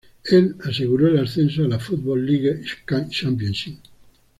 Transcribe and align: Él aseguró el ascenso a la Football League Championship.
Él 0.23 0.55
aseguró 0.65 1.07
el 1.09 1.19
ascenso 1.19 1.63
a 1.63 1.67
la 1.67 1.77
Football 1.77 2.25
League 2.25 2.61
Championship. 3.11 3.77